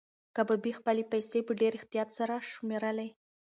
کبابي 0.35 0.71
خپلې 0.79 1.03
پیسې 1.11 1.39
په 1.47 1.53
ډېر 1.61 1.73
احتیاط 1.79 2.09
سره 2.19 2.35
شمېرلې. 2.51 3.09